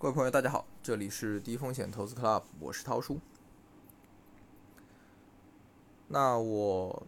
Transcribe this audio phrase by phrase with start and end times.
[0.00, 3.18] 各位朋友，大家好，这里是低风险投资 Club，我是涛叔。
[6.06, 7.04] 那我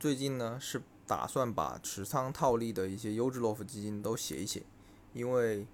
[0.00, 4.64] 最近呢是打算把持仓套利的一些优质洛夫基金都写一写，
[5.12, 5.64] 因为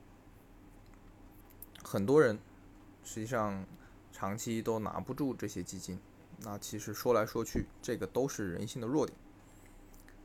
[1.83, 2.39] 很多人
[3.03, 3.65] 实际上
[4.13, 5.99] 长期都拿不住这些基金。
[6.41, 9.19] 那其实说来说去，这个都是人性的弱点。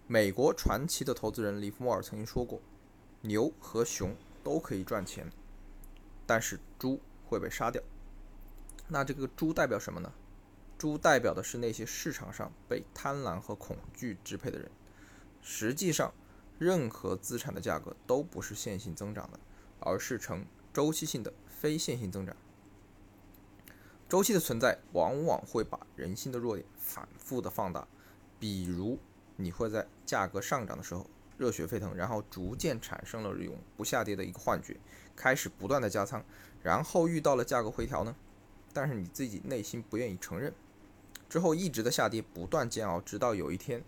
[0.06, 2.60] 美国传奇的投资人里弗莫尔曾经说过
[3.24, 4.14] ：“牛和熊
[4.44, 5.32] 都可以赚钱，
[6.28, 7.82] 但是猪会被杀掉。”
[8.88, 10.14] 那这个猪代表什么呢？
[10.78, 14.70] 猪代表的是那些市场上被贪婪和恐惧支配的人。
[15.42, 16.14] 实际上，
[16.60, 19.40] 任何资产的价格都不是线性增长的，
[19.80, 22.36] 而是呈周期性的非线性增长。
[24.08, 27.88] 周期的存在往往会把人性的弱点反复的放大，
[28.40, 29.00] 比如
[29.36, 34.78] 你会在价格上涨的时候热血沸腾，然后逐渐产生了永不下跌的一个幻觉，
[35.16, 36.24] 开始不断的加仓，
[36.62, 38.16] 然后遇到了价格回调呢，
[38.74, 40.54] 但是你自己内心不愿意承认，
[41.30, 43.84] 之后一直的下跌，不断煎熬，直到有一天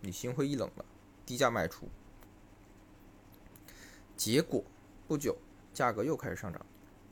[0.00, 0.84] 你心灰意冷了，
[1.24, 1.88] 低价卖出，
[4.16, 4.64] 结果
[5.06, 5.36] 不久
[5.72, 6.64] 价格又开始上涨，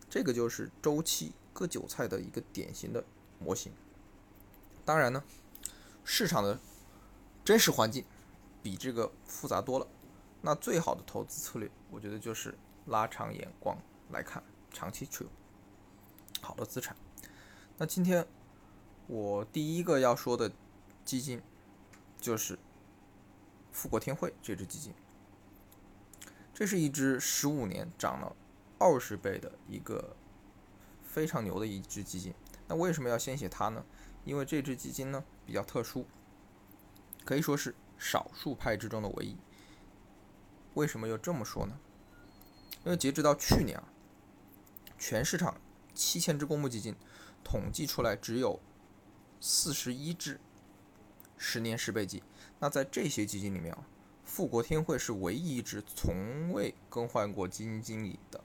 [0.09, 1.33] 这个就是周期。
[1.57, 3.03] 割韭菜的一个典型的
[3.39, 3.73] 模型。
[4.85, 5.25] 当然呢，
[6.05, 6.61] 市场的
[7.43, 8.05] 真实环境
[8.67, 9.87] 比这个复杂多了。
[10.43, 12.53] 那最好的投资策略，我觉得就是
[12.87, 13.79] 拉长眼光
[14.11, 15.31] 来看，长期持有
[16.41, 16.97] 好的资产。
[17.79, 18.27] 那今天
[19.07, 20.51] 我第一个要说的
[21.05, 21.41] 基金
[22.19, 22.59] 就是
[23.71, 24.93] 富国天惠这支基金。
[26.53, 28.35] 这是一只十五年涨了
[28.81, 30.17] 二十倍的一个。
[31.03, 32.35] 非常牛的一只基金，
[32.69, 33.83] 那为什么要先写它呢？
[34.27, 36.05] 因为这只基金呢比较特殊，
[37.25, 39.37] 可以说是少数派之中的唯一。
[40.75, 41.79] 为什么又这么说呢？
[42.85, 43.89] 因为截止到去年啊，
[44.99, 45.61] 全市场
[45.95, 46.95] 七千只公募基金
[47.43, 48.61] 统计出来只有
[49.41, 50.39] 四十一只
[51.37, 52.23] 十年十倍基。
[52.59, 53.87] 那在这些基金里面啊，
[54.25, 58.43] 富国天惠是唯一一只从未更换过基金经理的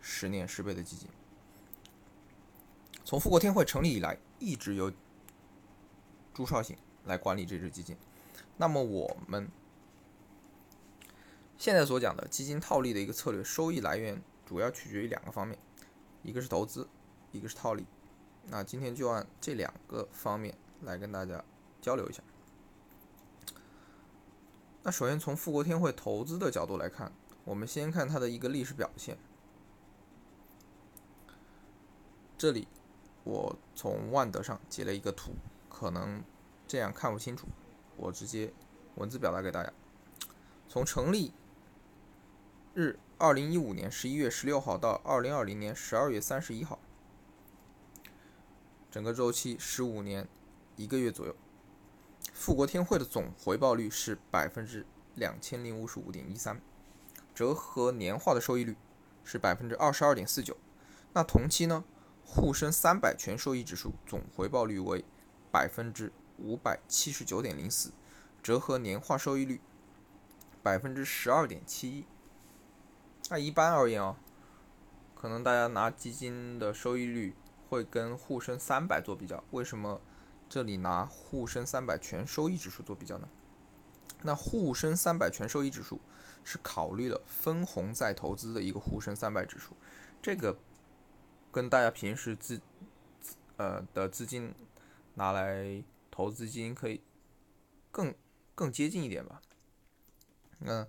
[0.00, 1.08] 十年十倍的基金。
[3.04, 4.92] 从富国天惠成立以来，一直由
[6.32, 7.96] 朱少醒来管理这支基金。
[8.58, 9.48] 那么我们
[11.56, 15.58] 现在所讲的基金套利的一个策略，收益来源主要取决于两个方面，
[16.22, 16.86] 一个是投资，
[17.32, 17.86] 一个是套利。
[18.48, 21.42] 那今天就按这两个方面来跟大家
[21.80, 22.22] 交流一下。
[24.82, 27.12] 那首先从富国天惠投资的角度来看，
[27.44, 29.16] 我们先看它的一个历史表现，
[32.36, 32.68] 这里。
[33.24, 35.32] 我从万德上截了一个图，
[35.68, 36.24] 可能
[36.66, 37.46] 这样看不清楚，
[37.98, 38.52] 我直接
[38.94, 39.70] 文字表达给大家。
[40.68, 41.32] 从成立
[42.74, 46.78] 日二零一五年十一月十六号到二零二零年十二月三十一号，
[48.90, 50.26] 整个周期十五年
[50.76, 51.34] 一个月左右，
[52.32, 56.60] 富国天惠的总回报率是百分之两千零五十五点一三，
[57.34, 58.76] 折合年化的收益率
[59.24, 60.56] 是百分之二十二点四九。
[61.12, 61.84] 那同期呢？
[62.30, 65.02] 沪深三百全收益指数总回报率为
[65.50, 67.92] 百分之五百七十九点零四，
[68.42, 69.60] 折合年化收益率
[70.62, 72.04] 百分之十二点七一。
[73.30, 74.16] 那一般而言啊，
[75.14, 77.34] 可能大家拿基金的收益率
[77.68, 79.42] 会跟沪深三百做比较。
[79.50, 80.00] 为什么
[80.48, 83.28] 这里拿沪深三百全收益指数做比较呢？
[84.22, 86.00] 那沪深三百全收益指数
[86.44, 89.76] 是考虑了分红再投资的一个沪深三百指数，
[90.22, 90.56] 这个。
[91.50, 92.60] 跟大家平时资
[93.56, 94.54] 呃的资金
[95.14, 95.82] 拿来
[96.18, 97.00] 投资基金可以
[97.92, 98.12] 更
[98.52, 99.40] 更接近一点吧。
[100.58, 100.84] 那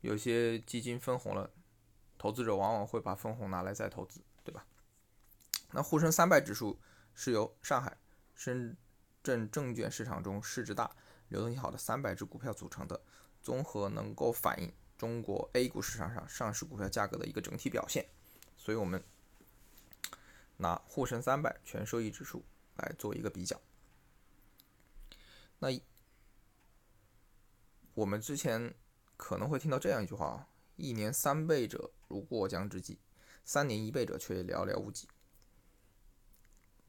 [0.00, 1.52] 有些基金分红了，
[2.18, 4.66] 投资者往往会把分红拿来再投资，对吧？
[5.70, 6.80] 那沪深三百指数
[7.14, 7.96] 是由上海、
[8.34, 8.76] 深
[9.22, 10.96] 圳证券市场中市值大、
[11.28, 13.00] 流动性好的三百只股票组成的，
[13.40, 18.04] 综合能够反映中国 A 股市场上上市股票价格的一个整体表现，
[18.56, 19.00] 所以我们。
[20.56, 22.44] 拿沪深三百全收益指数
[22.76, 23.60] 来做一个比较，
[25.62, 25.68] 那
[27.94, 28.74] 我们之前
[29.16, 32.98] 可能会听到这样一句话啊：“一年三倍者如过江之鲫，
[33.44, 35.06] 三年一倍者却寥寥无几。”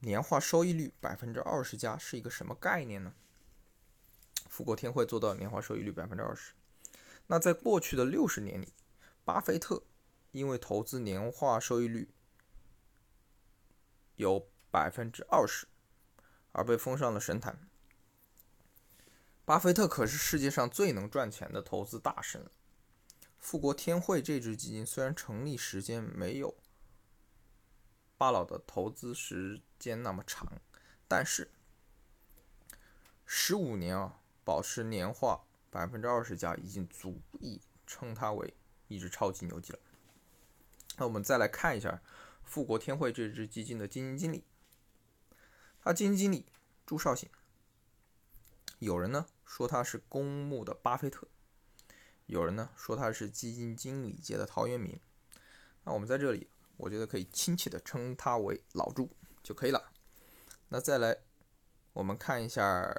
[0.01, 3.13] 年化收益率百分之二十加是一个什么概念呢？
[4.49, 6.55] 富国天惠做到年化收益率百分之二十。
[7.27, 8.73] 那在过去的六十年里，
[9.23, 9.83] 巴菲特
[10.31, 12.09] 因为投资年化收益率。
[14.15, 15.67] 有百分之二十，
[16.53, 17.69] 而被封上了神坛。
[19.45, 22.49] 巴菲特可是世界上最能赚钱的投资大神。
[23.37, 26.55] 富国天惠这支基金虽然成立时间没有
[28.17, 30.61] 巴老的投资时间那么长，
[31.09, 31.51] 但是
[33.25, 38.53] 十五年啊，保持年化百分之二十加，已经足以称它为
[38.87, 39.79] 一只超级牛基了。
[40.95, 42.01] 那我们再来看一下
[42.45, 44.45] 富国天惠这支基金的基金经理，
[45.81, 46.45] 他基金经理
[46.85, 47.29] 朱少醒，
[48.83, 51.27] 有人呢说他是公募的巴菲特，
[52.25, 54.99] 有人呢说他是基金经理界的陶渊明。
[55.83, 59.09] 那我们在这里，我觉得可以亲切的称他为老朱
[59.41, 59.91] 就可以了。
[60.69, 61.17] 那再来，
[61.93, 62.93] 我们看一下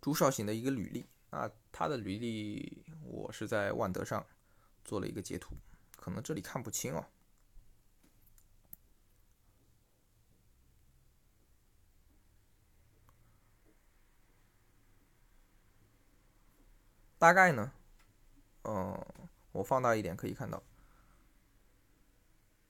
[0.00, 4.24] 朱少醒的一个履历啊，他的履历我是在万德上
[4.84, 5.54] 做了一个截图，
[5.96, 7.06] 可能这里看不清哦。
[17.20, 17.70] 大概呢，
[18.64, 19.06] 嗯，
[19.52, 20.62] 我放大一点可以看到。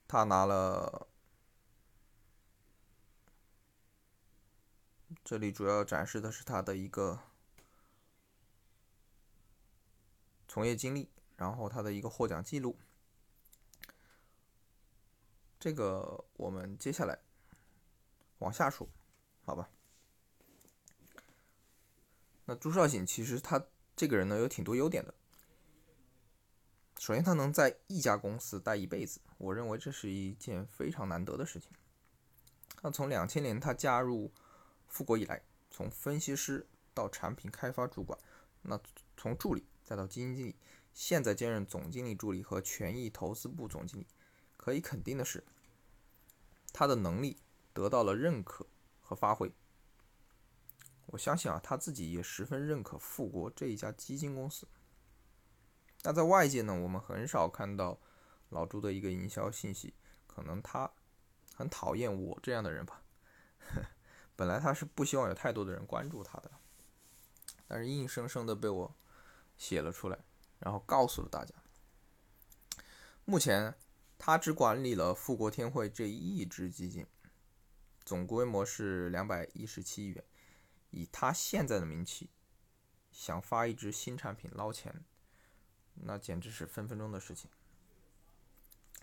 [0.08, 1.06] 他拿了，
[5.22, 7.20] 这里主要展示的是他的一个
[10.48, 12.76] 从业经历，然后他的一个获奖记录。
[15.60, 17.20] 这个我们接下来
[18.38, 18.88] 往下说，
[19.44, 19.70] 好吧？
[22.46, 23.64] 那朱少醒其实他
[24.00, 25.12] 这个人呢有挺多优点的。
[26.98, 31.70] 首先，他能在一家公司待一辈子，我认为这是一件非常难得的事情。
[32.80, 34.32] 那从两千年他加入
[34.86, 38.18] 富国以来，从分析师到产品开发主管，
[38.62, 38.80] 那
[39.18, 40.56] 从助理再到基金经理，
[40.94, 44.06] 现在兼任总经理助理和权益投资部总经理，
[44.56, 45.44] 可以肯定的是，
[46.72, 47.36] 他的能力
[47.74, 48.66] 得到了认可
[49.02, 49.52] 和发挥。
[51.12, 54.66] 我相信啊，他自己也十分认可富国这一家基金公司。
[56.02, 57.98] 那在外界呢，我们很少看到
[58.50, 59.92] 老朱的一个营销信息，
[60.28, 60.90] 可能他
[61.56, 63.02] 很讨厌我这样的人吧。
[64.36, 66.50] 本来他是不希望有太多的人关注他的，
[67.66, 68.94] 但是硬生生的被我
[69.58, 70.18] 写了出来，
[70.60, 71.54] 然后告诉了大家。
[73.24, 73.74] 目前
[74.16, 77.04] 他只管理了富国天惠这一只基金，
[78.04, 80.24] 总规模是两百一十七亿元。
[80.90, 82.30] 以他现在的名气，
[83.10, 85.04] 想发一支新产品捞钱。
[86.02, 87.50] 那简直是分分钟的事情，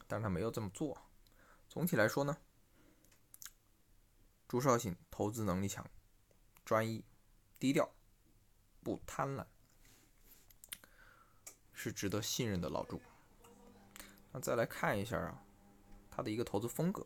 [0.08, 0.98] 但他没有这么做。
[1.70, 2.38] 总体来说呢，
[4.48, 5.86] 朱少醒投资能力强、
[6.66, 7.06] 专一、
[7.60, 7.94] 低调、
[8.82, 9.46] 不贪婪，
[11.72, 13.00] 是值得信任的老朱。
[14.32, 15.44] 那再来看一下啊，
[16.10, 17.06] 他的一个投资风格，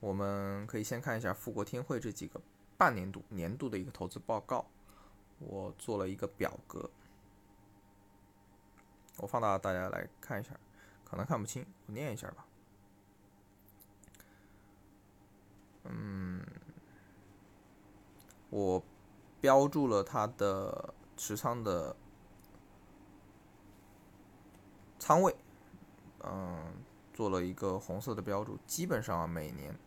[0.00, 2.40] 我们可以先看一下富国天惠这几个
[2.76, 4.66] 半年度、年度的一个投资报告，
[5.38, 6.90] 我做了一个表格。
[9.18, 10.58] 我放大，大家来看一下，
[11.04, 12.46] 可能看不清，我念一下吧。
[15.84, 16.42] 嗯，
[18.48, 18.82] 我
[19.40, 21.94] 标注了它的持仓的
[24.98, 25.36] 仓位，
[26.24, 26.72] 嗯，
[27.12, 28.58] 做了一个红色的标注。
[28.66, 29.78] 基本上每年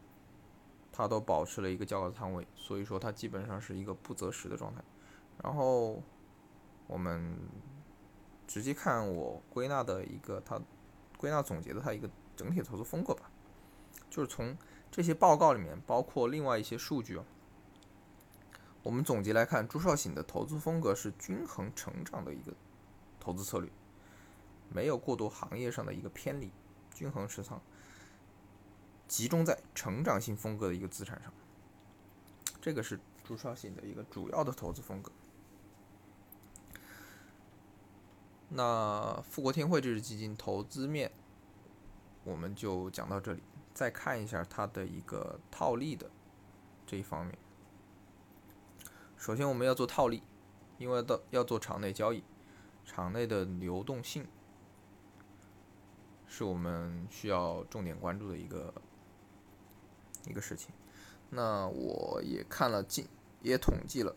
[0.94, 4.82] 它都保持了一个较高的仓位，所以说它基本上是一个不择时的状态。
[5.44, 6.02] 然后
[6.88, 7.36] 我们。
[8.46, 10.62] 直接看我归纳的一个，他
[11.18, 13.32] 归纳总结的他一个整体投资风格吧，
[14.10, 14.56] 就是从
[14.92, 17.24] 这些报告里面，包括另外一些数据啊，
[18.84, 22.54] 我们总结来看，朱少醒的投资风格是均衡成长的一个
[23.18, 23.72] 投资策略，
[24.70, 26.52] 没有过多行业上的一个偏离，
[26.94, 27.60] 均衡持仓，
[29.14, 31.32] 集中在成长性风格的一个资产上，
[32.60, 35.12] 这个是朱少醒的一个主要的投资风格。
[38.50, 41.12] 那富国天惠这支基金投资面，
[42.24, 43.44] 我们就讲到这里。
[43.72, 46.10] 再看一下它的一个套利的
[46.88, 47.38] 这一方面。
[49.16, 50.24] 首先我们要做套利，
[50.80, 52.24] 因为到要做场内交易，
[52.84, 54.28] 场内的流动性
[56.26, 58.74] 是我们需要重点关注的一个
[60.28, 60.70] 一个事情。
[61.30, 63.08] 那我也看了近，
[63.42, 64.16] 也统计了，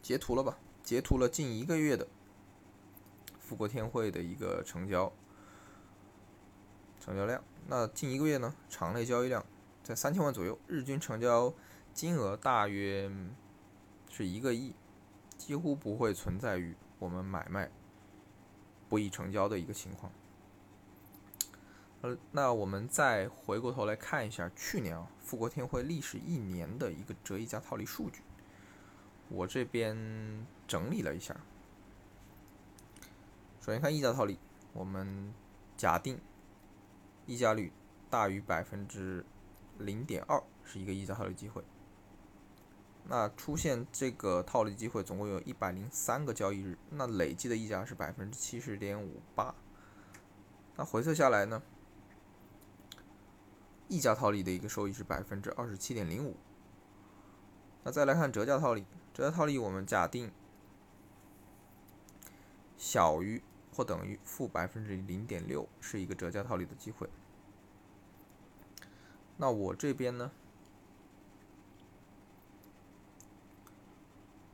[0.00, 0.58] 截图了吧？
[0.82, 2.06] 截图了近一个月的。
[3.38, 5.12] 富国天惠的一个成交
[7.00, 9.44] 成交量，那近一个月呢，场内交易量
[9.82, 11.52] 在三千万左右，日均成交
[11.92, 13.10] 金额大约
[14.08, 14.74] 是一个亿，
[15.36, 17.70] 几乎不会存在于我们买卖
[18.88, 20.10] 不易成交的一个情况。
[22.02, 28.22] 呃，那我们再回过头来看一下去年啊，富国天惠历史一年的一个折溢价套利数据，
[29.28, 31.36] 我这边整理了一下。
[33.60, 34.36] 首先看溢价套利，
[34.72, 35.32] 我们
[35.76, 36.20] 假定
[37.24, 37.72] 溢价率
[38.10, 39.24] 大于百分之
[39.78, 41.62] 零点二是一个溢价套利机会。
[43.04, 49.54] 那出现这个套利机会总共有一百零三个交易日，那累计的溢价是百分之七十点五八。
[50.74, 51.62] 那回测下来呢，
[53.88, 56.36] 溢价套利的一个收益是百分之二十七点零五。
[57.84, 60.30] 那再来看折价套利，折价套利我们假定
[62.76, 63.42] 小于
[63.74, 67.08] 或等于负百分之零点六是一个折价套利的机会。
[69.36, 70.30] 那我这边呢？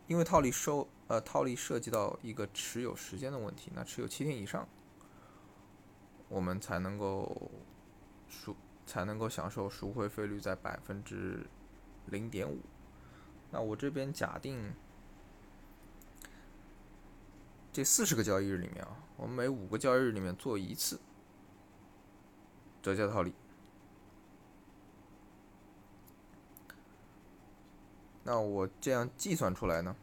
[0.06, 4.66] 因为套利收呃套利涉及到一个持有时间的问题，那持有七天以上，
[6.30, 7.50] 我们才能够
[8.26, 8.56] 数
[8.88, 11.46] 才能够享受赎回费率在百分之
[12.06, 12.58] 零点五。
[13.50, 14.72] 那我这边假定
[17.70, 20.98] 这四十个交易日里面啊，我们每五个交易日里面做一次
[22.82, 23.34] 折价套利。
[28.24, 29.94] 那我这样计算出来呢？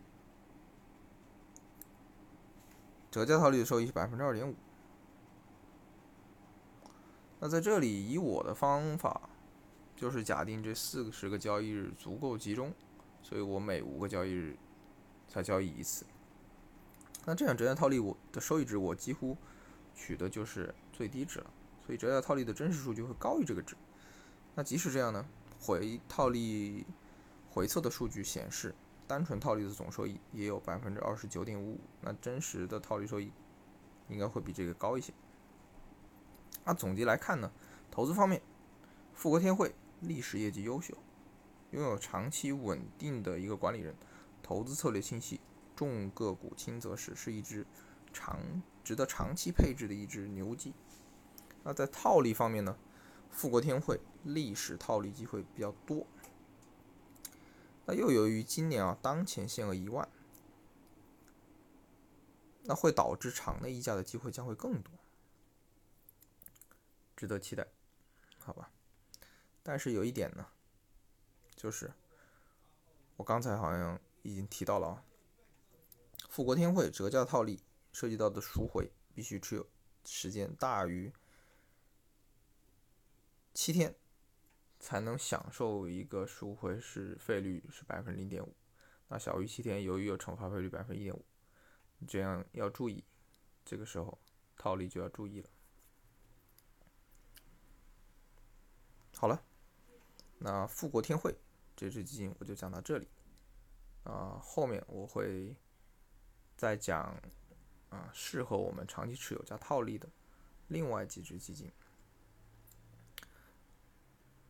[3.12, 4.56] 折价套利的收益是百分之二点五。
[7.46, 9.30] 那在这里，以我的方法，
[9.96, 12.74] 就是假定这四十个交易日足够集中，
[13.22, 14.58] 所以我每五个交易日
[15.28, 16.08] 才交易一次。
[17.24, 19.38] 那这样折价套利我的收益值，我几乎
[19.94, 21.52] 取的就是最低值了，
[21.86, 23.76] 所以折价套利的真实数据会高于这个值。
[24.56, 25.24] 那即使这样呢，
[25.60, 26.84] 回套利。
[27.52, 28.74] 回测的数据显示，
[29.06, 33.32] 单纯套利的总收益也有百分之二十九点五五，那真实的套利收益
[34.10, 35.14] 应该会比这个高一些。
[36.66, 37.52] 那总结来看呢，
[37.90, 38.42] 投资方面，
[39.14, 40.98] 富国天惠历史业绩优秀，
[41.72, 43.96] 拥有长期稳定的一个管理人，
[44.42, 45.40] 投资策略清晰，
[45.76, 47.66] 重个股轻择时，是一只
[48.12, 48.40] 长
[48.84, 50.74] 值得长期配置的一只牛基。
[51.64, 52.78] 那在套利方面呢，
[53.30, 56.06] 富国天惠历史套利机会比较多。
[57.86, 60.10] 那又由于今年啊，当前限额一万，
[62.64, 64.92] 那会导致场内溢价的机会将会更多，
[67.16, 67.68] 值得期待，
[68.40, 68.72] 好吧？
[69.64, 70.48] 但是有一点呢，
[71.56, 71.92] 就是
[73.16, 75.06] 我刚才好像已经提到了啊，
[76.30, 79.68] 富国天惠折价套利涉及到的赎回必须持有
[80.04, 81.14] 时间大于
[83.54, 83.96] 七天。
[84.78, 88.56] 才能享受一个赎回是费率是百分之零点五，
[89.08, 91.26] 那小于七天，由于有惩罚费率百分之一点五，
[92.08, 93.04] 这样要注意，
[93.64, 94.22] 这个时候
[94.56, 95.50] 套利就要注意了。
[99.18, 99.42] 好了，
[100.40, 101.34] 那富国天惠
[101.76, 103.08] 这支基金我就讲到这里，
[104.04, 105.56] 啊，后面我会
[106.58, 107.18] 再讲
[107.90, 110.08] 啊适合我们长期持有加套利的
[110.68, 111.72] 另外几只基金。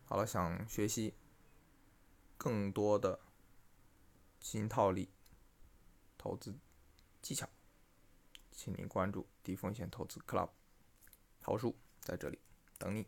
[0.05, 1.13] 好了，想学习
[2.37, 3.19] 更多的
[4.39, 5.09] 新套利
[6.17, 6.53] 投资
[7.21, 7.47] 技巧，
[8.51, 10.49] 请您关注低风险投资 Club，
[11.39, 12.39] 桃叔在这里
[12.77, 13.07] 等你。